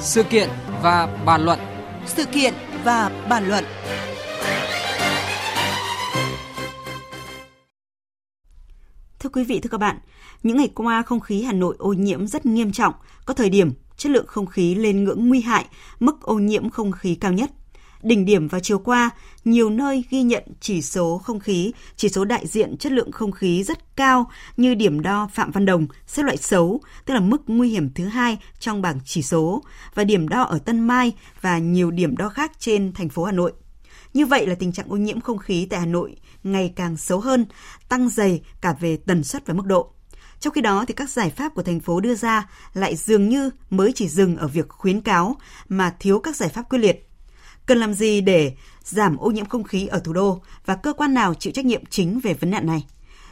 Sự 0.00 0.22
kiện 0.22 0.48
và 0.82 1.22
bàn 1.26 1.44
luận. 1.44 1.58
Sự 2.06 2.24
kiện 2.24 2.54
và 2.84 3.26
bàn 3.30 3.48
luận. 3.48 3.64
Thưa 9.18 9.30
quý 9.32 9.44
vị, 9.44 9.60
thưa 9.60 9.68
các 9.70 9.78
bạn, 9.78 9.98
những 10.42 10.56
ngày 10.56 10.70
qua 10.74 11.02
không 11.02 11.20
khí 11.20 11.42
Hà 11.42 11.52
Nội 11.52 11.76
ô 11.78 11.92
nhiễm 11.92 12.26
rất 12.26 12.46
nghiêm 12.46 12.72
trọng, 12.72 12.94
có 13.26 13.34
thời 13.34 13.50
điểm 13.50 13.72
chất 13.96 14.12
lượng 14.12 14.26
không 14.26 14.46
khí 14.46 14.74
lên 14.74 15.04
ngưỡng 15.04 15.28
nguy 15.28 15.40
hại, 15.40 15.64
mức 16.00 16.22
ô 16.22 16.34
nhiễm 16.34 16.70
không 16.70 16.92
khí 16.92 17.14
cao 17.14 17.32
nhất. 17.32 17.50
Đỉnh 18.02 18.24
điểm 18.24 18.48
vào 18.48 18.60
chiều 18.60 18.78
qua, 18.78 19.10
nhiều 19.44 19.70
nơi 19.70 20.04
ghi 20.10 20.22
nhận 20.22 20.44
chỉ 20.60 20.82
số 20.82 21.18
không 21.18 21.40
khí, 21.40 21.72
chỉ 21.96 22.08
số 22.08 22.24
đại 22.24 22.46
diện 22.46 22.76
chất 22.76 22.92
lượng 22.92 23.12
không 23.12 23.32
khí 23.32 23.62
rất 23.64 23.96
cao 23.96 24.30
như 24.56 24.74
điểm 24.74 25.00
đo 25.00 25.28
Phạm 25.34 25.50
Văn 25.50 25.66
Đồng 25.66 25.86
xếp 26.06 26.22
loại 26.22 26.36
xấu, 26.36 26.80
tức 27.04 27.14
là 27.14 27.20
mức 27.20 27.42
nguy 27.46 27.68
hiểm 27.68 27.90
thứ 27.94 28.04
hai 28.04 28.38
trong 28.58 28.82
bảng 28.82 28.98
chỉ 29.04 29.22
số, 29.22 29.62
và 29.94 30.04
điểm 30.04 30.28
đo 30.28 30.42
ở 30.42 30.58
Tân 30.58 30.80
Mai 30.80 31.12
và 31.40 31.58
nhiều 31.58 31.90
điểm 31.90 32.16
đo 32.16 32.28
khác 32.28 32.52
trên 32.58 32.92
thành 32.92 33.08
phố 33.08 33.24
Hà 33.24 33.32
Nội. 33.32 33.52
Như 34.14 34.26
vậy 34.26 34.46
là 34.46 34.54
tình 34.54 34.72
trạng 34.72 34.92
ô 34.92 34.96
nhiễm 34.96 35.20
không 35.20 35.38
khí 35.38 35.66
tại 35.70 35.80
Hà 35.80 35.86
Nội 35.86 36.16
ngày 36.42 36.72
càng 36.76 36.96
xấu 36.96 37.20
hơn, 37.20 37.46
tăng 37.88 38.08
dày 38.08 38.42
cả 38.60 38.74
về 38.80 38.96
tần 38.96 39.24
suất 39.24 39.46
và 39.46 39.54
mức 39.54 39.66
độ. 39.66 39.92
Trong 40.40 40.52
khi 40.52 40.60
đó 40.60 40.84
thì 40.88 40.94
các 40.94 41.10
giải 41.10 41.30
pháp 41.30 41.54
của 41.54 41.62
thành 41.62 41.80
phố 41.80 42.00
đưa 42.00 42.14
ra 42.14 42.48
lại 42.74 42.96
dường 42.96 43.28
như 43.28 43.50
mới 43.70 43.92
chỉ 43.92 44.08
dừng 44.08 44.36
ở 44.36 44.48
việc 44.48 44.68
khuyến 44.68 45.00
cáo 45.00 45.36
mà 45.68 45.94
thiếu 46.00 46.18
các 46.18 46.36
giải 46.36 46.48
pháp 46.48 46.62
quyết 46.62 46.78
liệt. 46.78 47.07
Cần 47.68 47.78
làm 47.78 47.94
gì 47.94 48.20
để 48.20 48.52
giảm 48.84 49.16
ô 49.16 49.30
nhiễm 49.30 49.46
không 49.46 49.64
khí 49.64 49.86
ở 49.86 49.98
thủ 49.98 50.12
đô 50.12 50.42
và 50.66 50.74
cơ 50.74 50.92
quan 50.92 51.14
nào 51.14 51.34
chịu 51.34 51.52
trách 51.52 51.64
nhiệm 51.64 51.86
chính 51.86 52.20
về 52.20 52.34
vấn 52.34 52.50
nạn 52.50 52.66
này? 52.66 52.84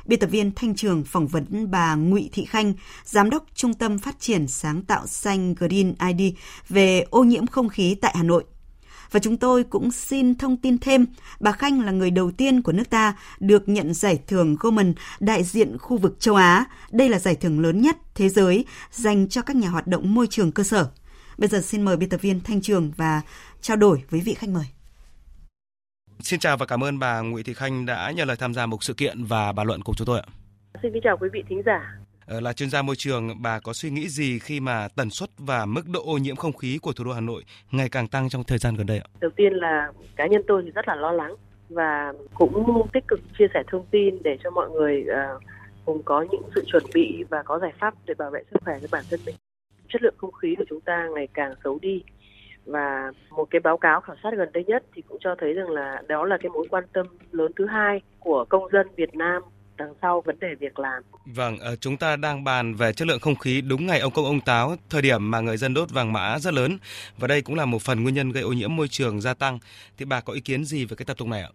Biên 0.07 0.19
tập 0.19 0.27
viên 0.27 0.53
Thanh 0.53 0.75
Trường 0.75 1.05
phỏng 1.05 1.27
vấn 1.27 1.71
bà 1.71 1.95
Ngụy 1.95 2.31
Thị 2.33 2.45
Khanh, 2.45 2.73
Giám 3.05 3.31
đốc 3.31 3.45
Trung 3.55 3.75
tâm 3.75 3.99
Phát 3.99 4.21
triển 4.21 4.49
Sáng 4.49 4.83
tạo 4.83 5.07
Xanh 5.07 5.55
Green 5.55 5.95
ID 6.09 6.35
về 6.69 7.05
ô 7.11 7.25
nhiễm 7.25 7.47
không 7.47 7.69
khí 7.69 7.95
tại 7.95 8.13
Hà 8.17 8.23
Nội. 8.23 8.45
Và 9.11 9.21
chúng 9.21 9.37
tôi 9.37 9.65
cũng 9.65 9.91
xin 9.91 10.35
thông 10.35 10.57
tin 10.57 10.79
thêm, 10.79 11.07
bà 11.41 11.53
Khanh 11.53 11.81
là 11.81 11.93
người 11.93 12.11
đầu 12.11 12.31
tiên 12.31 12.63
của 12.63 12.73
nước 12.73 12.91
ta 12.91 13.17
được 13.41 13.69
nhận 13.69 13.95
giải 13.95 14.19
thưởng 14.27 14.57
Goldman 14.61 14.95
đại 15.21 15.45
diện 15.45 15.79
khu 15.79 15.99
vực 15.99 16.21
châu 16.21 16.35
Á. 16.35 16.65
Đây 16.91 17.09
là 17.09 17.19
giải 17.19 17.35
thưởng 17.35 17.61
lớn 17.61 17.81
nhất 17.81 17.97
thế 18.15 18.29
giới 18.29 18.65
dành 18.93 19.29
cho 19.29 19.43
các 19.43 19.57
nhà 19.57 19.69
hoạt 19.69 19.87
động 19.87 20.15
môi 20.15 20.27
trường 20.27 20.53
cơ 20.53 20.63
sở. 20.63 20.91
Bây 21.39 21.49
giờ 21.49 21.61
xin 21.61 21.83
mời 21.83 21.97
biên 21.97 22.09
tập 22.09 22.21
viên 22.21 22.41
Thanh 22.41 22.61
Trường 22.61 22.93
và 22.97 23.23
trao 23.61 23.77
đổi 23.77 24.03
với 24.11 24.21
vị 24.21 24.35
khách 24.35 24.51
mời. 24.51 24.65
Xin 26.21 26.41
chào 26.41 26.57
và 26.57 26.67
cảm 26.67 26.85
ơn 26.85 26.99
bà 26.99 27.21
Nguyễn 27.21 27.45
Thị 27.45 27.55
Khanh 27.55 27.87
đã 27.87 28.11
nhận 28.11 28.29
lời 28.29 28.37
tham 28.41 28.55
gia 28.55 28.67
một 28.67 28.85
sự 28.85 28.95
kiện 28.95 29.25
và 29.25 29.53
bàn 29.53 29.67
luận 29.67 29.83
cùng 29.83 29.95
chúng 29.95 30.07
tôi 30.07 30.21
ạ. 30.21 30.27
Xin 30.83 30.93
kính 30.93 31.03
chào 31.03 31.17
quý 31.17 31.29
vị 31.33 31.43
thính 31.49 31.63
giả. 31.67 31.99
Ờ, 32.27 32.41
là 32.41 32.53
chuyên 32.53 32.71
gia 32.71 32.83
môi 32.83 32.97
trường, 32.97 33.43
bà 33.43 33.61
có 33.61 33.73
suy 33.73 33.91
nghĩ 33.91 34.09
gì 34.09 34.39
khi 34.39 34.61
mà 34.61 34.89
tần 34.89 35.11
suất 35.11 35.31
và 35.39 35.67
mức 35.67 35.83
độ 35.89 36.03
ô 36.07 36.19
nhiễm 36.19 36.37
không 36.37 36.53
khí 36.53 36.79
của 36.83 36.93
thủ 36.93 37.05
đô 37.05 37.13
Hà 37.13 37.21
Nội 37.21 37.45
ngày 37.71 37.89
càng 37.89 38.09
tăng 38.09 38.29
trong 38.29 38.45
thời 38.45 38.59
gian 38.59 38.75
gần 38.75 38.87
đây 38.87 38.99
ạ? 38.99 39.07
Đầu 39.21 39.31
tiên 39.37 39.53
là 39.53 39.93
cá 40.17 40.27
nhân 40.27 40.43
tôi 40.49 40.63
thì 40.65 40.71
rất 40.71 40.89
là 40.89 40.95
lo 40.95 41.13
lắng 41.13 41.35
và 41.69 42.13
cũng 42.35 42.87
tích 42.93 43.05
cực 43.09 43.21
chia 43.39 43.47
sẻ 43.55 43.63
thông 43.73 43.87
tin 43.91 44.23
để 44.23 44.39
cho 44.45 44.51
mọi 44.51 44.71
người 44.71 45.05
uh, 45.37 45.43
cùng 45.85 46.03
có 46.05 46.27
những 46.31 46.43
sự 46.55 46.65
chuẩn 46.73 46.83
bị 46.95 47.25
và 47.31 47.43
có 47.43 47.59
giải 47.59 47.73
pháp 47.81 47.95
để 48.07 48.15
bảo 48.19 48.31
vệ 48.31 48.41
sức 48.51 48.63
khỏe 48.65 48.79
cho 48.83 48.89
bản 48.91 49.05
thân 49.11 49.21
mình. 49.27 49.35
Chất 49.89 50.03
lượng 50.03 50.15
không 50.19 50.33
khí 50.33 50.55
của 50.59 50.65
chúng 50.69 50.81
ta 50.81 51.09
ngày 51.15 51.29
càng 51.35 51.55
xấu 51.65 51.79
đi 51.83 52.03
và 52.67 53.13
một 53.31 53.45
cái 53.51 53.61
báo 53.61 53.77
cáo 53.77 54.01
khảo 54.01 54.17
sát 54.23 54.31
gần 54.37 54.53
đây 54.53 54.65
nhất 54.65 54.85
thì 54.95 55.03
cũng 55.09 55.19
cho 55.21 55.35
thấy 55.39 55.53
rằng 55.53 55.71
là 55.71 56.03
đó 56.09 56.25
là 56.25 56.39
cái 56.43 56.51
mối 56.51 56.67
quan 56.71 56.85
tâm 56.93 57.07
lớn 57.33 57.53
thứ 57.57 57.67
hai 57.67 58.01
của 58.19 58.45
công 58.49 58.73
dân 58.73 58.87
Việt 58.97 59.15
Nam 59.15 59.43
đằng 59.77 59.95
sau 60.03 60.21
vấn 60.21 60.39
đề 60.41 60.55
việc 60.55 60.79
làm. 60.79 61.03
Vâng, 61.27 61.59
ờ, 61.59 61.77
chúng 61.77 61.97
ta 61.97 62.17
đang 62.17 62.45
bàn 62.45 62.75
về 62.75 62.93
chất 62.93 63.09
lượng 63.09 63.21
không 63.21 63.37
khí 63.37 63.61
đúng 63.61 63.87
ngày 63.87 64.01
ông 64.01 64.13
công 64.15 64.25
ông 64.25 64.41
táo, 64.41 64.77
thời 64.91 65.03
điểm 65.03 65.31
mà 65.31 65.41
người 65.41 65.57
dân 65.57 65.75
đốt 65.75 65.91
vàng 65.91 66.13
mã 66.13 66.39
rất 66.39 66.55
lớn 66.55 66.79
và 67.19 67.29
đây 67.29 67.43
cũng 67.43 67.55
là 67.55 67.65
một 67.65 67.83
phần 67.83 68.03
nguyên 68.03 68.15
nhân 68.15 68.33
gây 68.33 68.43
ô 68.43 68.53
nhiễm 68.53 68.77
môi 68.77 68.89
trường 68.89 69.21
gia 69.21 69.35
tăng. 69.35 69.59
Thì 69.99 70.05
bà 70.05 70.21
có 70.21 70.33
ý 70.33 70.41
kiến 70.41 70.65
gì 70.65 70.85
về 70.85 70.97
cái 70.99 71.07
tập 71.07 71.17
tục 71.19 71.29
này 71.29 71.43
ạ? 71.43 71.51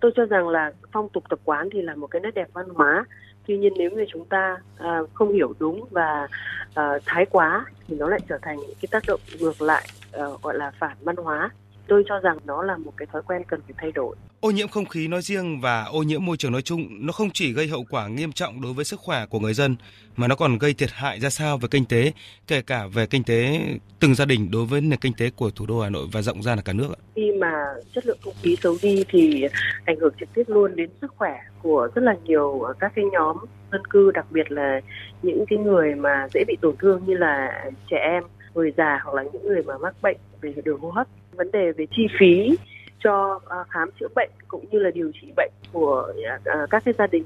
Tôi 0.00 0.12
cho 0.16 0.24
rằng 0.24 0.48
là 0.48 0.72
phong 0.92 1.08
tục 1.08 1.24
tập 1.30 1.38
quán 1.44 1.68
thì 1.72 1.82
là 1.82 1.94
một 1.94 2.06
cái 2.06 2.20
nét 2.20 2.34
đẹp 2.34 2.48
văn 2.52 2.68
hóa. 2.74 3.04
Tuy 3.46 3.58
nhiên 3.58 3.72
nếu 3.76 3.90
như 3.90 4.04
chúng 4.12 4.24
ta 4.24 4.56
à, 4.78 4.98
không 5.14 5.32
hiểu 5.32 5.54
đúng 5.58 5.84
và 5.90 6.28
Ờ, 6.74 6.98
thái 7.06 7.26
quá 7.30 7.66
thì 7.88 7.96
nó 7.96 8.08
lại 8.08 8.20
trở 8.28 8.38
thành 8.42 8.58
cái 8.58 8.88
tác 8.90 9.02
động 9.06 9.20
ngược 9.38 9.62
lại 9.62 9.88
uh, 10.20 10.42
gọi 10.42 10.54
là 10.54 10.70
phản 10.78 10.96
văn 11.00 11.16
hóa 11.16 11.50
tôi 11.90 12.04
cho 12.08 12.18
rằng 12.18 12.38
nó 12.44 12.62
là 12.62 12.76
một 12.76 12.92
cái 12.96 13.06
thói 13.12 13.22
quen 13.26 13.42
cần 13.48 13.60
phải 13.66 13.74
thay 13.78 13.92
đổi. 13.92 14.16
Ô 14.40 14.50
nhiễm 14.50 14.68
không 14.68 14.84
khí 14.84 15.08
nói 15.08 15.22
riêng 15.22 15.60
và 15.60 15.84
ô 15.84 16.02
nhiễm 16.02 16.24
môi 16.24 16.36
trường 16.36 16.52
nói 16.52 16.62
chung 16.62 17.06
nó 17.06 17.12
không 17.12 17.30
chỉ 17.30 17.52
gây 17.52 17.68
hậu 17.68 17.84
quả 17.90 18.08
nghiêm 18.08 18.32
trọng 18.32 18.62
đối 18.62 18.72
với 18.72 18.84
sức 18.84 19.00
khỏe 19.00 19.26
của 19.26 19.40
người 19.40 19.54
dân 19.54 19.76
mà 20.16 20.28
nó 20.28 20.34
còn 20.34 20.58
gây 20.58 20.74
thiệt 20.74 20.90
hại 20.92 21.20
ra 21.20 21.30
sao 21.30 21.58
về 21.58 21.68
kinh 21.70 21.84
tế, 21.84 22.12
kể 22.46 22.62
cả 22.62 22.86
về 22.94 23.06
kinh 23.06 23.24
tế 23.24 23.60
từng 24.00 24.14
gia 24.14 24.24
đình 24.24 24.50
đối 24.50 24.66
với 24.66 24.80
nền 24.80 24.98
kinh 24.98 25.12
tế 25.18 25.30
của 25.36 25.50
thủ 25.50 25.66
đô 25.66 25.80
Hà 25.80 25.90
Nội 25.90 26.06
và 26.12 26.22
rộng 26.22 26.42
ra 26.42 26.54
là 26.54 26.62
cả 26.62 26.72
nước. 26.72 26.88
Khi 27.16 27.32
mà 27.40 27.52
chất 27.94 28.06
lượng 28.06 28.18
không 28.24 28.34
khí 28.42 28.56
xấu 28.62 28.76
đi 28.82 29.04
thì 29.08 29.44
ảnh 29.84 29.96
hưởng 30.00 30.14
trực 30.20 30.28
tiếp 30.34 30.44
luôn 30.46 30.76
đến 30.76 30.90
sức 31.00 31.14
khỏe 31.16 31.38
của 31.62 31.88
rất 31.94 32.02
là 32.04 32.14
nhiều 32.24 32.62
các 32.80 32.92
cái 32.96 33.04
nhóm 33.12 33.36
dân 33.72 33.82
cư, 33.90 34.10
đặc 34.10 34.26
biệt 34.30 34.50
là 34.52 34.80
những 35.22 35.44
cái 35.48 35.58
người 35.58 35.94
mà 35.94 36.28
dễ 36.34 36.44
bị 36.46 36.56
tổn 36.60 36.76
thương 36.76 37.02
như 37.06 37.14
là 37.14 37.64
trẻ 37.90 37.96
em 37.96 38.22
người 38.54 38.72
già 38.76 39.00
hoặc 39.04 39.14
là 39.14 39.22
những 39.32 39.46
người 39.46 39.62
mà 39.62 39.78
mắc 39.78 39.94
bệnh 40.02 40.16
về 40.40 40.54
đường 40.64 40.80
hô 40.80 40.90
hấp 40.90 41.06
vấn 41.40 41.50
đề 41.52 41.72
về 41.72 41.86
chi 41.96 42.06
phí 42.20 42.56
cho 43.04 43.34
uh, 43.34 43.68
khám 43.70 43.90
chữa 44.00 44.08
bệnh 44.16 44.30
cũng 44.48 44.64
như 44.70 44.78
là 44.78 44.90
điều 44.90 45.10
trị 45.20 45.32
bệnh 45.36 45.52
của 45.72 46.12
uh, 46.12 46.70
các 46.70 46.82
cái 46.84 46.94
gia 46.98 47.06
đình. 47.06 47.24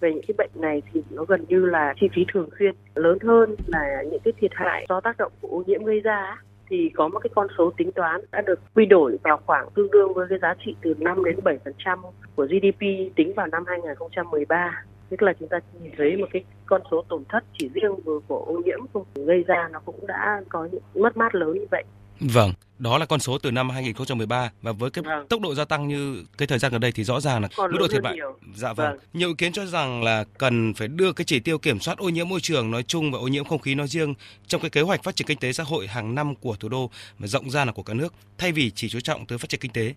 Về 0.00 0.12
những 0.12 0.24
cái 0.28 0.34
bệnh 0.38 0.50
này 0.54 0.82
thì 0.92 1.02
nó 1.10 1.24
gần 1.24 1.44
như 1.48 1.66
là 1.66 1.94
chi 2.00 2.08
phí 2.14 2.24
thường 2.32 2.48
xuyên 2.58 2.74
lớn 2.94 3.18
hơn 3.22 3.56
là 3.66 4.02
những 4.10 4.20
cái 4.24 4.32
thiệt 4.40 4.50
hại 4.54 4.86
do 4.88 5.00
tác 5.00 5.16
động 5.18 5.32
của 5.40 5.48
ô 5.48 5.62
nhiễm 5.66 5.84
gây 5.84 6.00
ra 6.00 6.42
thì 6.68 6.90
có 6.94 7.08
một 7.08 7.18
cái 7.18 7.30
con 7.34 7.46
số 7.58 7.72
tính 7.76 7.92
toán 7.92 8.20
đã 8.32 8.40
được 8.46 8.60
quy 8.74 8.86
đổi 8.86 9.16
vào 9.22 9.40
khoảng 9.46 9.68
tương 9.74 9.90
đương 9.90 10.14
với 10.14 10.26
cái 10.30 10.38
giá 10.42 10.54
trị 10.64 10.76
từ 10.82 10.94
5 10.98 11.24
đến 11.24 11.36
7% 11.84 11.98
của 12.36 12.46
GDP 12.46 12.80
tính 13.16 13.32
vào 13.36 13.46
năm 13.46 13.64
2013 13.66 14.84
tức 15.10 15.22
là 15.22 15.32
chúng 15.40 15.48
ta 15.48 15.58
nhìn 15.82 15.92
thấy 15.96 16.16
một 16.16 16.26
cái 16.32 16.44
con 16.66 16.82
số 16.90 17.04
tổn 17.08 17.24
thất 17.28 17.44
chỉ 17.58 17.70
riêng 17.74 17.96
vừa 18.04 18.20
của 18.28 18.38
ô 18.38 18.60
nhiễm 18.64 18.78
không 18.92 19.04
gây 19.14 19.44
ra 19.46 19.68
nó 19.72 19.80
cũng 19.84 20.06
đã 20.06 20.42
có 20.48 20.68
những 20.72 20.82
mất 20.94 21.16
mát 21.16 21.34
lớn 21.34 21.52
như 21.52 21.66
vậy. 21.70 21.84
Vâng, 22.20 22.50
đó 22.78 22.98
là 22.98 23.06
con 23.06 23.20
số 23.20 23.38
từ 23.38 23.50
năm 23.50 23.70
2013 23.70 24.50
và 24.62 24.72
với 24.72 24.90
cái 24.90 25.04
vâng. 25.06 25.26
tốc 25.28 25.40
độ 25.40 25.54
gia 25.54 25.64
tăng 25.64 25.88
như 25.88 26.24
cái 26.38 26.48
thời 26.48 26.58
gian 26.58 26.72
gần 26.72 26.80
đây 26.80 26.92
thì 26.92 27.04
rõ 27.04 27.20
ràng 27.20 27.42
là 27.42 27.48
mức 27.56 27.76
độ 27.78 27.88
thiệt 27.88 28.04
hại. 28.04 28.16
Dạ 28.54 28.72
vâng. 28.72 28.90
vâng. 28.90 28.98
Nhiều 29.12 29.28
ý 29.28 29.34
kiến 29.38 29.52
cho 29.52 29.66
rằng 29.66 30.02
là 30.02 30.24
cần 30.38 30.74
phải 30.74 30.88
đưa 30.88 31.12
cái 31.12 31.24
chỉ 31.24 31.40
tiêu 31.40 31.58
kiểm 31.58 31.80
soát 31.80 31.98
ô 31.98 32.08
nhiễm 32.08 32.28
môi 32.28 32.40
trường 32.40 32.70
nói 32.70 32.82
chung 32.82 33.12
và 33.12 33.18
ô 33.18 33.28
nhiễm 33.28 33.44
không 33.44 33.58
khí 33.58 33.74
nói 33.74 33.88
riêng 33.88 34.14
trong 34.46 34.60
cái 34.60 34.70
kế 34.70 34.80
hoạch 34.80 35.02
phát 35.02 35.16
triển 35.16 35.26
kinh 35.26 35.38
tế 35.38 35.52
xã 35.52 35.64
hội 35.64 35.86
hàng 35.86 36.14
năm 36.14 36.34
của 36.34 36.56
thủ 36.56 36.68
đô 36.68 36.90
và 37.18 37.26
rộng 37.26 37.50
ra 37.50 37.64
là 37.64 37.72
của 37.72 37.82
cả 37.82 37.94
nước 37.94 38.14
thay 38.38 38.52
vì 38.52 38.70
chỉ 38.70 38.88
chú 38.88 39.00
trọng 39.00 39.26
tới 39.26 39.38
phát 39.38 39.48
triển 39.48 39.60
kinh 39.60 39.72
tế. 39.72 39.94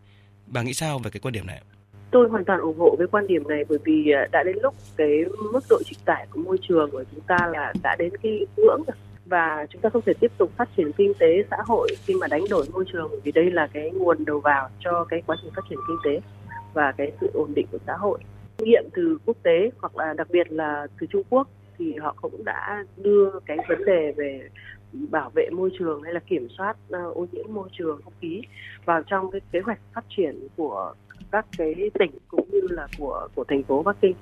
Bà 0.47 0.61
nghĩ 0.61 0.73
sao 0.73 0.99
về 0.99 1.09
cái 1.11 1.19
quan 1.19 1.33
điểm 1.33 1.47
này? 1.47 1.61
tôi 2.11 2.29
hoàn 2.29 2.45
toàn 2.45 2.59
ủng 2.59 2.79
hộ 2.79 2.95
với 2.97 3.07
quan 3.07 3.27
điểm 3.27 3.47
này 3.47 3.63
bởi 3.69 3.77
vì 3.85 4.11
à, 4.11 4.27
đã 4.31 4.43
đến 4.43 4.57
lúc 4.61 4.75
cái 4.97 5.07
mức 5.53 5.63
độ 5.69 5.81
chịu 5.85 5.99
tải 6.05 6.27
của 6.31 6.41
môi 6.41 6.57
trường 6.67 6.91
của 6.91 7.03
chúng 7.11 7.21
ta 7.27 7.37
là 7.51 7.73
đã 7.83 7.95
đến 7.99 8.09
cái 8.23 8.39
ngưỡng 8.57 8.81
rồi 8.87 8.97
và 9.29 9.65
chúng 9.69 9.81
ta 9.81 9.89
không 9.89 10.01
thể 10.05 10.13
tiếp 10.19 10.31
tục 10.37 10.51
phát 10.57 10.69
triển 10.77 10.91
kinh 10.91 11.13
tế 11.19 11.43
xã 11.51 11.57
hội 11.65 11.89
khi 12.05 12.13
mà 12.21 12.27
đánh 12.27 12.43
đổi 12.49 12.65
môi 12.73 12.85
trường, 12.93 13.11
vì 13.23 13.31
đây 13.31 13.51
là 13.51 13.67
cái 13.73 13.91
nguồn 13.91 14.25
đầu 14.25 14.39
vào 14.39 14.69
cho 14.79 15.05
cái 15.09 15.21
quá 15.25 15.35
trình 15.41 15.51
phát 15.55 15.61
triển 15.69 15.79
kinh 15.87 15.97
tế 16.03 16.21
và 16.73 16.91
cái 16.97 17.11
sự 17.21 17.31
ổn 17.33 17.53
định 17.55 17.67
của 17.71 17.79
xã 17.87 17.93
hội 17.97 18.19
nghiệm 18.59 18.83
từ 18.93 19.17
quốc 19.25 19.37
tế 19.43 19.71
hoặc 19.81 19.97
là 19.97 20.13
đặc 20.13 20.27
biệt 20.31 20.51
là 20.51 20.87
từ 20.99 21.07
Trung 21.07 21.23
Quốc 21.29 21.47
thì 21.77 21.95
họ 21.95 22.15
cũng 22.21 22.45
đã 22.45 22.85
đưa 22.97 23.31
cái 23.45 23.57
vấn 23.69 23.85
đề 23.85 24.13
về 24.17 24.49
bảo 24.91 25.31
vệ 25.35 25.49
môi 25.51 25.71
trường 25.79 26.01
hay 26.03 26.13
là 26.13 26.19
kiểm 26.19 26.47
soát 26.57 26.77
ờ, 26.89 27.11
ô 27.11 27.25
nhiễm 27.31 27.45
môi 27.53 27.69
trường 27.71 28.01
không 28.03 28.13
khí 28.21 28.41
vào 28.85 29.01
trong 29.03 29.31
cái 29.31 29.41
kế 29.51 29.59
hoạch 29.59 29.79
phát 29.93 30.05
triển 30.17 30.47
của 30.57 30.93
các 31.31 31.45
cái 31.57 31.75
tỉnh 31.99 32.11
cũng 32.27 32.49
như 32.51 32.61
là 32.69 32.87
của 32.97 33.27
của 33.35 33.43
thành 33.43 33.63
phố 33.63 33.83
Bắc 33.83 33.95
Kinh 34.01 34.15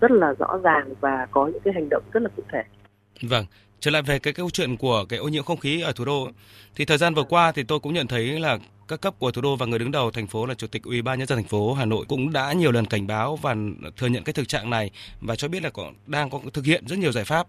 rất 0.00 0.10
là 0.10 0.34
rõ 0.38 0.58
ràng 0.62 0.94
và 1.00 1.26
có 1.30 1.46
những 1.46 1.62
cái 1.64 1.74
hành 1.74 1.88
động 1.90 2.02
rất 2.12 2.22
là 2.22 2.28
cụ 2.36 2.42
thể. 2.52 2.62
Vâng, 3.22 3.46
trở 3.80 3.90
lại 3.90 4.02
về 4.02 4.18
cái 4.18 4.32
câu 4.32 4.50
chuyện 4.50 4.76
của 4.76 5.04
cái 5.04 5.18
ô 5.18 5.28
nhiễm 5.28 5.44
không 5.44 5.58
khí 5.58 5.80
ở 5.80 5.92
thủ 5.92 6.04
đô. 6.04 6.28
Thì 6.74 6.84
thời 6.84 6.98
gian 6.98 7.14
vừa 7.14 7.22
qua 7.22 7.52
thì 7.52 7.62
tôi 7.62 7.80
cũng 7.80 7.94
nhận 7.94 8.06
thấy 8.06 8.24
là 8.40 8.58
các 8.88 9.00
cấp 9.00 9.14
của 9.18 9.30
thủ 9.30 9.42
đô 9.42 9.56
và 9.56 9.66
người 9.66 9.78
đứng 9.78 9.90
đầu 9.90 10.10
thành 10.10 10.26
phố 10.26 10.46
là 10.46 10.54
chủ 10.54 10.66
tịch 10.66 10.82
ủy 10.82 11.02
ban 11.02 11.18
nhân 11.18 11.28
dân 11.28 11.38
thành 11.38 11.48
phố 11.48 11.74
Hà 11.74 11.84
Nội 11.84 12.04
cũng 12.08 12.32
đã 12.32 12.52
nhiều 12.52 12.72
lần 12.72 12.86
cảnh 12.86 13.06
báo 13.06 13.36
và 13.36 13.56
thừa 13.96 14.06
nhận 14.06 14.24
cái 14.24 14.32
thực 14.32 14.48
trạng 14.48 14.70
này 14.70 14.90
và 15.20 15.36
cho 15.36 15.48
biết 15.48 15.62
là 15.62 15.70
còn 15.70 15.94
đang 16.06 16.30
có 16.30 16.40
thực 16.52 16.64
hiện 16.64 16.86
rất 16.86 16.98
nhiều 16.98 17.12
giải 17.12 17.24
pháp. 17.24 17.46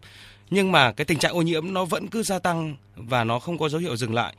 Nhưng 0.49 0.71
mà 0.71 0.91
cái 0.91 1.05
tình 1.05 1.19
trạng 1.19 1.33
ô 1.33 1.41
nhiễm 1.41 1.73
nó 1.73 1.85
vẫn 1.85 2.07
cứ 2.07 2.23
gia 2.23 2.39
tăng 2.39 2.75
và 2.95 3.23
nó 3.23 3.39
không 3.39 3.57
có 3.57 3.69
dấu 3.69 3.81
hiệu 3.81 3.97
dừng 3.97 4.13
lại. 4.13 4.35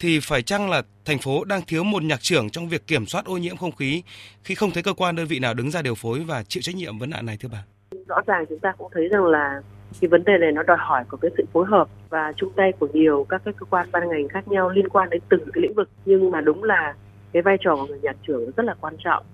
Thì 0.00 0.20
phải 0.20 0.42
chăng 0.42 0.70
là 0.70 0.82
thành 1.04 1.18
phố 1.18 1.44
đang 1.44 1.62
thiếu 1.62 1.84
một 1.84 2.02
nhạc 2.02 2.22
trưởng 2.22 2.50
trong 2.50 2.68
việc 2.68 2.86
kiểm 2.86 3.06
soát 3.06 3.24
ô 3.24 3.36
nhiễm 3.36 3.56
không 3.56 3.76
khí 3.76 4.02
khi 4.44 4.54
không 4.54 4.70
thấy 4.70 4.82
cơ 4.82 4.92
quan 4.92 5.16
đơn 5.16 5.26
vị 5.26 5.38
nào 5.38 5.54
đứng 5.54 5.70
ra 5.70 5.82
điều 5.82 5.94
phối 5.94 6.20
và 6.20 6.42
chịu 6.42 6.62
trách 6.62 6.74
nhiệm 6.74 6.98
vấn 6.98 7.10
nạn 7.10 7.26
này 7.26 7.36
thưa 7.36 7.48
bà? 7.48 7.64
Rõ 8.08 8.20
ràng 8.26 8.44
chúng 8.48 8.58
ta 8.58 8.72
cũng 8.78 8.90
thấy 8.94 9.08
rằng 9.08 9.24
là 9.24 9.62
cái 10.00 10.08
vấn 10.08 10.24
đề 10.24 10.38
này 10.38 10.52
nó 10.52 10.62
đòi 10.62 10.76
hỏi 10.80 11.04
của 11.10 11.16
cái 11.16 11.30
sự 11.36 11.44
phối 11.52 11.66
hợp 11.66 11.88
và 12.08 12.32
chung 12.36 12.52
tay 12.56 12.72
của 12.78 12.88
nhiều 12.92 13.26
các 13.28 13.42
cái 13.44 13.54
cơ 13.60 13.66
quan 13.70 13.88
ban 13.92 14.08
ngành 14.08 14.28
khác 14.28 14.48
nhau 14.48 14.68
liên 14.68 14.88
quan 14.88 15.10
đến 15.10 15.22
từng 15.28 15.40
cái 15.52 15.62
lĩnh 15.62 15.74
vực. 15.74 15.88
Nhưng 16.04 16.30
mà 16.30 16.40
đúng 16.40 16.64
là 16.64 16.94
cái 17.32 17.42
vai 17.42 17.56
trò 17.60 17.76
của 17.76 17.86
người 17.86 18.00
nhạc 18.02 18.16
trưởng 18.26 18.50
rất 18.56 18.66
là 18.66 18.74
quan 18.80 18.94
trọng. 18.98 19.24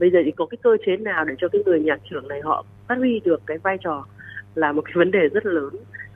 Bây 0.00 0.10
giờ 0.10 0.18
thì 0.24 0.30
có 0.30 0.46
cái 0.46 0.58
cơ 0.62 0.76
chế 0.86 0.96
nào 0.96 1.24
để 1.24 1.34
cho 1.38 1.48
cái 1.48 1.62
người 1.66 1.80
nhạc 1.80 2.00
trưởng 2.10 2.28
này 2.28 2.40
họ 2.40 2.64
phát 2.88 2.98
huy 2.98 3.20
được 3.24 3.42
cái 3.46 3.58
vai 3.58 3.76
trò 3.80 4.06
là 4.54 4.72
một 4.72 4.82
cái 4.84 4.92
vấn 4.96 5.10
đề 5.10 5.28
rất 5.28 5.46
lớn 5.46 5.70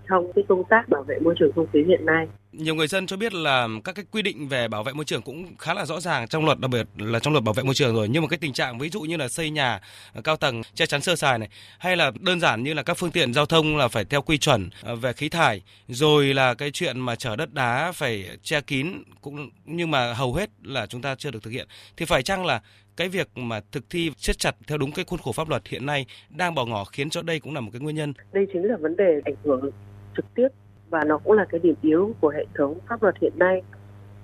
trong 0.08 0.32
cái 0.32 0.44
công 0.48 0.64
tác 0.64 0.88
bảo 0.88 1.02
vệ 1.02 1.18
môi 1.18 1.34
trường 1.38 1.52
không 1.52 1.66
khí 1.72 1.84
hiện 1.84 2.06
nay? 2.06 2.28
Nhiều 2.52 2.74
người 2.74 2.86
dân 2.86 3.06
cho 3.06 3.16
biết 3.16 3.34
là 3.34 3.68
các 3.84 3.94
cái 3.94 4.04
quy 4.10 4.22
định 4.22 4.48
về 4.48 4.68
bảo 4.68 4.82
vệ 4.82 4.92
môi 4.92 5.04
trường 5.04 5.22
cũng 5.22 5.56
khá 5.56 5.74
là 5.74 5.84
rõ 5.84 6.00
ràng 6.00 6.28
trong 6.28 6.44
luật, 6.44 6.58
đặc 6.58 6.70
biệt 6.70 6.86
là 6.98 7.18
trong 7.18 7.32
luật 7.32 7.44
bảo 7.44 7.52
vệ 7.52 7.62
môi 7.62 7.74
trường 7.74 7.94
rồi 7.94 8.08
nhưng 8.08 8.22
mà 8.22 8.28
cái 8.28 8.38
tình 8.38 8.52
trạng 8.52 8.78
ví 8.78 8.88
dụ 8.88 9.00
như 9.00 9.16
là 9.16 9.28
xây 9.28 9.50
nhà 9.50 9.80
cao 10.24 10.36
tầng, 10.36 10.62
che 10.74 10.86
chắn 10.86 11.00
sơ 11.00 11.16
sài 11.16 11.38
này, 11.38 11.48
hay 11.78 11.96
là 11.96 12.12
đơn 12.20 12.40
giản 12.40 12.62
như 12.62 12.74
là 12.74 12.82
các 12.82 12.94
phương 12.94 13.10
tiện 13.10 13.34
giao 13.34 13.46
thông 13.46 13.76
là 13.76 13.88
phải 13.88 14.04
theo 14.04 14.22
quy 14.22 14.38
chuẩn 14.38 14.70
ờ, 14.82 14.96
về 14.96 15.12
khí 15.12 15.28
thải, 15.28 15.62
rồi 15.88 16.34
là 16.34 16.54
cái 16.54 16.70
chuyện 16.70 17.00
mà 17.00 17.14
chở 17.14 17.36
đất 17.36 17.54
đá 17.54 17.92
phải 17.92 18.28
che 18.42 18.60
kín 18.60 19.02
cũng, 19.20 19.50
nhưng 19.64 19.90
mà 19.90 20.12
hầu 20.12 20.34
hết 20.34 20.50
là 20.62 20.86
chúng 20.86 21.02
ta 21.02 21.14
chưa 21.14 21.30
được 21.30 21.42
thực 21.42 21.50
hiện 21.50 21.68
thì 21.96 22.04
phải 22.04 22.22
chăng 22.22 22.46
là 22.46 22.62
cái 22.96 23.08
việc 23.08 23.28
mà 23.34 23.60
thực 23.72 23.90
thi 23.90 24.10
siết 24.16 24.38
chặt 24.38 24.56
theo 24.66 24.78
đúng 24.78 24.92
cái 24.92 25.04
khuôn 25.04 25.20
khổ 25.20 25.32
pháp 25.32 25.48
luật 25.48 25.68
hiện 25.68 25.86
nay 25.86 26.06
đang 26.30 26.54
bỏ 26.54 26.64
ngỏ 26.64 26.84
khiến 26.84 27.10
cho 27.10 27.22
đây 27.22 27.40
cũng 27.40 27.54
là 27.54 27.60
một 27.60 27.70
cái 27.72 27.80
nguyên 27.80 27.96
nhân. 27.96 28.12
Đây 28.32 28.46
chính 28.52 28.62
là 28.62 28.76
vấn 28.80 28.96
đề 28.96 29.20
ảnh 29.24 29.34
hưởng 29.44 29.70
trực 30.16 30.24
tiếp 30.34 30.48
và 30.92 31.04
nó 31.06 31.18
cũng 31.18 31.32
là 31.32 31.44
cái 31.50 31.60
điểm 31.62 31.74
yếu 31.82 32.14
của 32.20 32.28
hệ 32.28 32.44
thống 32.58 32.78
pháp 32.88 33.02
luật 33.02 33.14
hiện 33.20 33.32
nay. 33.36 33.62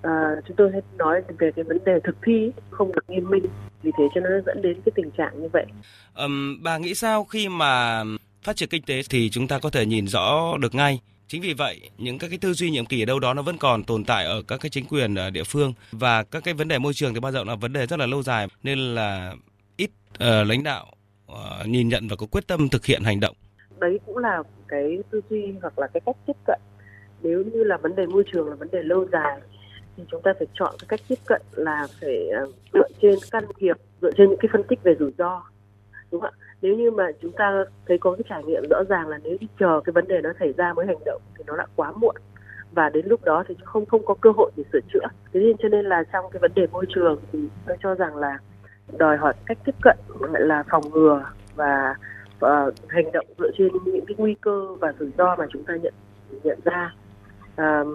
À, 0.03 0.35
chúng 0.49 0.57
tôi 0.57 0.71
hay 0.73 0.81
nói 0.97 1.23
về 1.39 1.51
cái 1.57 1.65
vấn 1.65 1.79
đề 1.85 1.93
thực 2.05 2.17
thi 2.27 2.51
không 2.71 2.93
được 2.93 3.05
nghiêm 3.09 3.31
minh, 3.31 3.47
vì 3.83 3.91
thế 3.99 4.05
cho 4.15 4.21
nó 4.21 4.29
dẫn 4.47 4.63
đến 4.63 4.81
cái 4.85 4.93
tình 4.95 5.11
trạng 5.11 5.43
như 5.43 5.49
vậy. 5.53 5.67
à, 6.15 6.27
bà 6.63 6.79
nghĩ 6.79 6.95
sao 6.95 7.25
khi 7.25 7.49
mà 7.49 8.05
phát 8.43 8.57
triển 8.57 8.69
kinh 8.69 8.83
tế 8.83 9.01
thì 9.11 9.31
chúng 9.31 9.49
ta 9.49 9.59
có 9.59 9.71
thể 9.71 9.87
nhìn 9.87 10.07
rõ 10.07 10.57
được 10.61 10.75
ngay 10.75 11.01
Chính 11.29 11.43
vì 11.43 11.55
vậy, 11.55 11.91
những 11.99 12.19
các 12.19 12.29
cái 12.29 12.39
tư 12.39 12.53
duy 12.53 12.71
nhiệm 12.71 12.87
kỳ 12.87 13.03
ở 13.03 13.05
đâu 13.05 13.21
đó 13.21 13.35
nó 13.35 13.43
vẫn 13.43 13.59
còn 13.59 13.85
tồn 13.85 14.05
tại 14.05 14.25
ở 14.25 14.43
các 14.43 14.61
cái 14.61 14.71
chính 14.71 14.85
quyền 14.85 15.15
ở 15.15 15.31
địa 15.31 15.45
phương 15.45 15.75
và 15.93 16.23
các 16.23 16.45
cái 16.45 16.55
vấn 16.55 16.69
đề 16.69 16.79
môi 16.79 16.95
trường 16.95 17.15
thì 17.15 17.21
bao 17.21 17.33
giờ 17.33 17.45
là 17.45 17.55
vấn 17.55 17.73
đề 17.73 17.87
rất 17.87 17.99
là 17.99 18.07
lâu 18.07 18.23
dài 18.23 18.49
nên 18.63 18.79
là 18.79 19.35
ít 19.77 19.91
uh, 20.15 20.47
lãnh 20.47 20.63
đạo 20.63 20.93
uh, 21.33 21.67
nhìn 21.67 21.89
nhận 21.89 22.09
và 22.09 22.17
có 22.17 22.27
quyết 22.27 22.47
tâm 22.47 22.69
thực 22.69 22.87
hiện 22.87 23.03
hành 23.03 23.21
động. 23.21 23.37
Đấy 23.81 24.01
cũng 24.07 24.19
là 24.19 24.43
cái 24.69 25.03
tư 25.11 25.21
duy 25.31 25.55
hoặc 25.63 25.79
là 25.79 25.87
cái 25.87 26.01
cách 26.07 26.17
tiếp 26.27 26.37
cận. 26.47 26.61
Nếu 27.23 27.43
như 27.53 27.65
là 27.65 27.77
vấn 27.77 27.97
đề 27.97 28.07
môi 28.07 28.25
trường 28.33 28.49
là 28.49 28.55
vấn 28.55 28.69
đề 28.73 28.83
lâu 28.83 29.07
dài 29.13 29.41
thì 29.97 30.05
chúng 30.11 30.23
ta 30.23 30.33
phải 30.39 30.47
chọn 30.55 30.75
cái 30.79 30.87
cách 30.89 31.01
tiếp 31.09 31.19
cận 31.27 31.43
là 31.53 31.87
phải 32.01 32.29
ờ, 32.29 32.47
dựa 32.75 32.89
trên 33.03 33.15
can 33.31 33.45
thiệp, 33.59 33.77
dựa 34.03 34.11
trên 34.17 34.31
những 34.31 34.39
cái 34.39 34.49
phân 34.53 34.63
tích 34.63 34.83
về 34.83 34.95
rủi 34.99 35.13
ro. 35.19 35.43
Đúng 36.11 36.21
không 36.21 36.31
ạ? 36.41 36.49
nếu 36.63 36.75
như 36.75 36.91
mà 36.91 37.05
chúng 37.23 37.33
ta 37.33 37.65
thấy 37.89 37.99
có 37.99 38.13
cái 38.13 38.25
trải 38.29 38.45
nghiệm 38.45 38.63
rõ 38.71 38.85
ràng 38.89 39.09
là 39.09 39.19
nếu 39.23 39.37
như 39.41 39.47
chờ 39.59 39.81
cái 39.85 39.93
vấn 39.93 40.09
đề 40.09 40.21
nó 40.21 40.33
xảy 40.41 40.53
ra 40.53 40.73
mới 40.73 40.87
hành 40.87 41.05
động 41.07 41.23
thì 41.39 41.45
nó 41.47 41.57
đã 41.57 41.67
quá 41.77 41.93
muộn 41.93 42.17
và 42.73 42.89
đến 42.89 43.07
lúc 43.07 43.25
đó 43.25 43.45
thì 43.49 43.57
không 43.65 43.87
không 43.87 44.05
có 44.05 44.15
cơ 44.21 44.31
hội 44.37 44.51
để 44.57 44.65
sửa 44.73 44.81
chữa 44.93 45.07
thế 45.33 45.41
nên 45.41 45.57
cho 45.59 45.69
nên 45.69 45.85
là 45.85 46.05
trong 46.13 46.25
cái 46.33 46.41
vấn 46.41 46.53
đề 46.55 46.67
môi 46.73 46.87
trường 46.89 47.21
thì 47.33 47.39
tôi 47.67 47.77
cho 47.83 47.95
rằng 47.95 48.17
là 48.17 48.39
đòi 48.99 49.17
hỏi 49.17 49.35
cách 49.47 49.59
tiếp 49.65 49.75
cận 49.83 49.97
là 50.33 50.65
phòng 50.71 50.91
ngừa 50.91 51.25
và 51.57 51.95
uh, 52.45 52.75
hành 52.89 53.13
động 53.13 53.27
dựa 53.39 53.51
trên 53.59 53.69
những 53.85 54.07
cái 54.07 54.15
nguy 54.19 54.35
cơ 54.41 54.75
và 54.81 54.93
rủi 54.99 55.11
ro 55.19 55.37
mà 55.37 55.47
chúng 55.53 55.65
ta 55.65 55.75
nhận 55.83 55.95
nhận 56.43 56.59
ra 56.65 56.95
uh, 57.53 57.89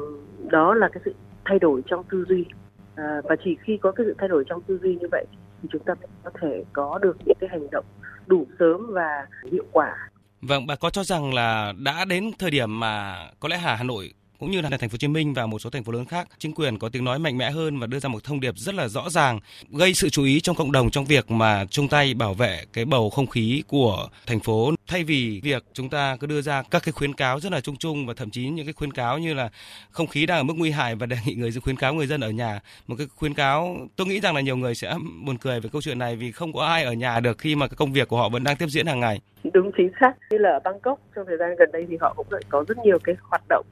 đó 0.52 0.74
là 0.74 0.90
cái 0.94 1.02
sự 1.06 1.14
thay 1.46 1.60
đổi 1.60 1.82
trong 1.86 2.04
tư 2.12 2.26
duy 2.30 2.42
uh, 2.42 3.26
và 3.30 3.36
chỉ 3.44 3.58
khi 3.64 3.78
có 3.78 3.92
cái 3.92 4.06
sự 4.06 4.16
thay 4.18 4.30
đổi 4.30 4.44
trong 4.50 4.62
tư 4.62 4.80
duy 4.84 4.96
như 4.96 5.08
vậy 5.12 5.26
thì 5.62 5.70
chúng 5.72 5.84
ta 5.84 5.94
có 6.24 6.32
thể 6.42 6.64
có 6.74 7.00
được 7.02 7.18
những 7.26 7.38
cái 7.40 7.50
hành 7.50 7.70
động 7.72 7.86
đủ 8.28 8.48
sớm 8.60 8.88
và 8.90 9.28
hiệu 9.52 9.66
quả. 9.72 10.10
Vâng, 10.42 10.68
bà 10.68 10.76
có 10.76 10.90
cho 10.90 11.04
rằng 11.04 11.34
là 11.34 11.74
đã 11.84 12.06
đến 12.06 12.32
thời 12.40 12.52
điểm 12.52 12.80
mà 12.80 13.16
có 13.40 13.50
lẽ 13.50 13.58
Hà 13.58 13.76
Hà 13.76 13.84
Nội 13.84 14.14
cũng 14.44 14.52
như 14.52 14.62
là 14.62 14.70
thành 14.70 14.90
phố 14.90 14.94
Hồ 14.94 14.98
Chí 14.98 15.08
Minh 15.08 15.34
và 15.34 15.46
một 15.46 15.60
số 15.60 15.70
thành 15.70 15.84
phố 15.84 15.92
lớn 15.92 16.06
khác, 16.06 16.28
chính 16.38 16.54
quyền 16.54 16.80
có 16.80 16.90
tiếng 16.90 17.04
nói 17.04 17.20
mạnh 17.20 17.38
mẽ 17.38 17.52
hơn 17.52 17.80
và 17.80 17.88
đưa 17.88 18.00
ra 18.00 18.10
một 18.10 18.24
thông 18.24 18.40
điệp 18.40 18.58
rất 18.58 18.76
là 18.76 18.88
rõ 18.88 19.10
ràng, 19.10 19.40
gây 19.70 19.94
sự 19.94 20.10
chú 20.10 20.24
ý 20.24 20.40
trong 20.40 20.56
cộng 20.56 20.72
đồng 20.72 20.90
trong 20.90 21.06
việc 21.06 21.32
mà 21.32 21.66
chung 21.66 21.88
tay 21.88 22.14
bảo 22.14 22.34
vệ 22.34 22.66
cái 22.74 22.86
bầu 22.86 23.10
không 23.10 23.28
khí 23.28 23.64
của 23.68 24.08
thành 24.28 24.40
phố. 24.40 24.72
Thay 24.88 25.04
vì 25.04 25.42
việc 25.44 25.64
chúng 25.74 25.90
ta 25.90 26.18
cứ 26.20 26.28
đưa 26.28 26.42
ra 26.42 26.62
các 26.62 26.84
cái 26.86 26.92
khuyến 26.92 27.14
cáo 27.14 27.40
rất 27.40 27.52
là 27.52 27.62
chung 27.62 27.76
chung 27.76 28.06
và 28.06 28.14
thậm 28.14 28.30
chí 28.30 28.48
những 28.48 28.66
cái 28.66 28.74
khuyến 28.74 28.92
cáo 28.92 29.18
như 29.18 29.34
là 29.34 29.50
không 29.92 30.08
khí 30.08 30.26
đang 30.26 30.38
ở 30.38 30.44
mức 30.44 30.54
nguy 30.58 30.72
hại 30.72 30.96
và 30.96 31.06
đề 31.06 31.18
nghị 31.26 31.36
người 31.36 31.52
dân 31.52 31.62
khuyến 31.62 31.76
cáo 31.76 31.94
người 31.94 32.08
dân 32.08 32.22
ở 32.22 32.30
nhà 32.30 32.60
một 32.88 32.96
cái 32.98 33.08
khuyến 33.16 33.34
cáo 33.34 33.78
tôi 33.96 34.08
nghĩ 34.08 34.20
rằng 34.20 34.36
là 34.36 34.42
nhiều 34.42 34.58
người 34.58 34.76
sẽ 34.76 34.96
buồn 35.26 35.38
cười 35.38 35.60
về 35.60 35.70
câu 35.74 35.82
chuyện 35.82 36.00
này 36.00 36.16
vì 36.16 36.32
không 36.32 36.54
có 36.54 36.66
ai 36.66 36.84
ở 36.84 36.94
nhà 36.94 37.20
được 37.20 37.38
khi 37.38 37.56
mà 37.56 37.68
cái 37.68 37.76
công 37.76 37.94
việc 37.94 38.08
của 38.08 38.18
họ 38.18 38.30
vẫn 38.30 38.44
đang 38.44 38.58
tiếp 38.58 38.68
diễn 38.70 38.86
hàng 38.86 39.00
ngày. 39.00 39.22
Đúng 39.54 39.72
chính 39.78 39.92
xác. 40.00 40.14
Như 40.32 40.38
là 40.38 40.50
ở 40.50 40.60
Bangkok 40.64 41.00
trong 41.16 41.26
thời 41.28 41.38
gian 41.38 41.50
gần 41.60 41.70
đây 41.72 41.86
thì 41.90 41.98
họ 42.02 42.14
cũng 42.18 42.28
có 42.50 42.66
rất 42.68 42.78
nhiều 42.86 42.98
cái 43.04 43.16
hoạt 43.30 43.42
động 43.50 43.66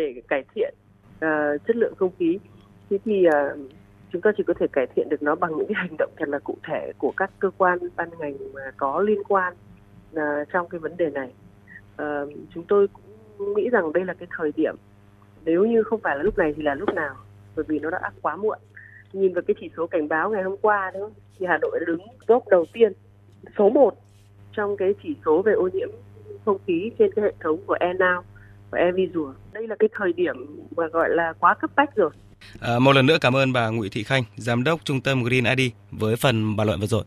để 0.00 0.22
cải 0.28 0.44
thiện 0.54 0.74
uh, 1.14 1.66
chất 1.66 1.76
lượng 1.76 1.94
không 1.96 2.10
khí. 2.18 2.38
Thế 2.90 2.98
thì 3.04 3.26
uh, 3.28 3.70
chúng 4.12 4.22
ta 4.22 4.30
chỉ 4.36 4.42
có 4.46 4.54
thể 4.60 4.66
cải 4.72 4.86
thiện 4.86 5.08
được 5.08 5.22
nó 5.22 5.34
bằng 5.34 5.56
những 5.56 5.66
cái 5.66 5.74
hành 5.76 5.96
động 5.98 6.10
thật 6.16 6.28
là 6.28 6.38
cụ 6.38 6.56
thể 6.68 6.92
của 6.98 7.12
các 7.16 7.30
cơ 7.38 7.50
quan 7.58 7.78
ban 7.96 8.08
ngành 8.18 8.34
mà 8.54 8.60
có 8.76 9.00
liên 9.00 9.22
quan 9.28 9.54
uh, 10.14 10.20
trong 10.52 10.68
cái 10.68 10.78
vấn 10.78 10.96
đề 10.96 11.10
này. 11.10 11.32
Uh, 12.02 12.32
chúng 12.54 12.64
tôi 12.68 12.86
cũng 13.38 13.54
nghĩ 13.54 13.68
rằng 13.72 13.92
đây 13.92 14.04
là 14.04 14.14
cái 14.14 14.28
thời 14.36 14.52
điểm 14.56 14.76
nếu 15.44 15.64
như 15.64 15.82
không 15.82 16.00
phải 16.00 16.16
là 16.16 16.22
lúc 16.22 16.38
này 16.38 16.52
thì 16.56 16.62
là 16.62 16.74
lúc 16.74 16.94
nào 16.94 17.14
bởi 17.56 17.64
vì 17.68 17.78
nó 17.78 17.90
đã 17.90 18.10
quá 18.22 18.36
muộn. 18.36 18.58
Nhìn 19.12 19.34
vào 19.34 19.42
cái 19.46 19.54
chỉ 19.60 19.70
số 19.76 19.86
cảnh 19.86 20.08
báo 20.08 20.30
ngày 20.30 20.42
hôm 20.42 20.56
qua 20.56 20.90
đó 20.94 21.10
thì 21.38 21.46
Hà 21.46 21.58
Nội 21.58 21.78
đã 21.80 21.84
đứng 21.86 22.00
top 22.26 22.48
đầu 22.48 22.66
tiên 22.72 22.92
số 23.58 23.70
1 23.70 23.94
trong 24.52 24.76
cái 24.76 24.94
chỉ 25.02 25.16
số 25.24 25.42
về 25.42 25.52
ô 25.52 25.68
nhiễm 25.72 25.88
không 26.44 26.58
khí 26.66 26.90
trên 26.98 27.10
cái 27.16 27.24
hệ 27.24 27.32
thống 27.40 27.60
của 27.66 27.76
ENOW 27.80 28.22
của 28.70 28.76
Evisual. 28.76 29.34
Đây 29.52 29.68
là 29.68 29.76
cái 29.78 29.88
thời 29.98 30.12
điểm 30.12 30.36
mà 30.76 30.86
gọi 30.86 31.08
là 31.10 31.32
quá 31.38 31.54
cấp 31.54 31.70
bách 31.76 31.96
rồi. 31.96 32.10
À, 32.60 32.78
một 32.78 32.92
lần 32.92 33.06
nữa 33.06 33.18
cảm 33.20 33.36
ơn 33.36 33.52
bà 33.52 33.68
Nguyễn 33.68 33.90
Thị 33.90 34.02
Khanh, 34.02 34.22
giám 34.36 34.64
đốc 34.64 34.84
trung 34.84 35.00
tâm 35.00 35.22
Green 35.22 35.44
ID 35.56 35.70
với 35.90 36.16
phần 36.16 36.56
bàn 36.56 36.66
luận 36.66 36.80
vừa 36.80 36.86
rồi. 36.86 37.04